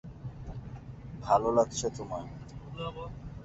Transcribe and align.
ভালো 1.21 1.49
লাগছে 1.51 1.87
তোমায়। 1.97 2.27